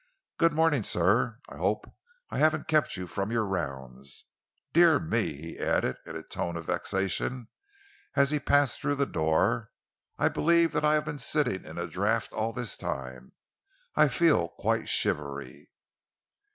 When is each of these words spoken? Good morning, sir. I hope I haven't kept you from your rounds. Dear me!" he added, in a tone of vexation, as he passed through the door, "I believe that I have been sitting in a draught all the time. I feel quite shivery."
Good 0.39 0.51
morning, 0.53 0.81
sir. 0.81 1.37
I 1.47 1.57
hope 1.57 1.85
I 2.31 2.39
haven't 2.39 2.67
kept 2.67 2.97
you 2.97 3.05
from 3.05 3.31
your 3.31 3.45
rounds. 3.45 4.25
Dear 4.73 4.99
me!" 4.99 5.33
he 5.37 5.59
added, 5.59 5.95
in 6.07 6.15
a 6.15 6.23
tone 6.23 6.57
of 6.57 6.65
vexation, 6.65 7.49
as 8.15 8.31
he 8.31 8.39
passed 8.39 8.81
through 8.81 8.95
the 8.95 9.05
door, 9.05 9.69
"I 10.17 10.27
believe 10.27 10.71
that 10.71 10.83
I 10.83 10.95
have 10.95 11.05
been 11.05 11.19
sitting 11.19 11.65
in 11.65 11.77
a 11.77 11.85
draught 11.85 12.33
all 12.33 12.51
the 12.51 12.65
time. 12.65 13.33
I 13.95 14.07
feel 14.07 14.47
quite 14.49 14.89
shivery." 14.89 15.69